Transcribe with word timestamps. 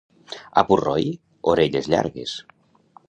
A 0.61 0.63
Purroi, 0.69 1.05
orelles 1.53 1.91
llargues. 1.95 2.35